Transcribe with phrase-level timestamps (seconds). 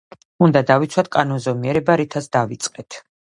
[0.45, 2.99] უნდა დავიცვათ კანონზომიერება რითაც დავიწყეთ.